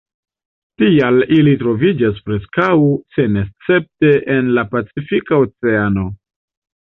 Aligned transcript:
Tial 0.83 1.19
ili 1.35 1.51
troviĝas 1.63 2.21
preskaŭ 2.29 2.79
senescepte 3.17 4.13
en 4.37 4.49
la 4.59 4.63
Pacifika 4.71 5.41
Oceano. 5.45 6.07